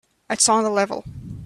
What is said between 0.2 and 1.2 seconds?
It's on the level.